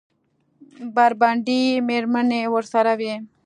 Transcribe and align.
بربنډې 0.95 1.61
مېرمنې 1.87 2.41
ورسره 2.53 2.91
وې. 2.99 3.13